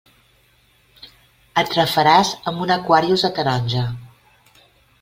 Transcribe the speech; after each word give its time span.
Et 1.63 1.69
refaràs 1.75 2.33
amb 2.53 2.65
un 2.67 2.75
Aquarius 2.79 3.27
de 3.27 3.33
taronja. 3.39 3.87